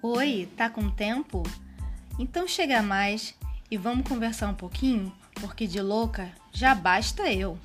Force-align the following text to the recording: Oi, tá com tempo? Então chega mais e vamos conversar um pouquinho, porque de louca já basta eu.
Oi, 0.00 0.48
tá 0.56 0.70
com 0.70 0.88
tempo? 0.88 1.42
Então 2.20 2.46
chega 2.46 2.80
mais 2.80 3.34
e 3.68 3.76
vamos 3.76 4.08
conversar 4.08 4.48
um 4.48 4.54
pouquinho, 4.54 5.12
porque 5.40 5.66
de 5.66 5.80
louca 5.80 6.30
já 6.52 6.72
basta 6.72 7.32
eu. 7.32 7.58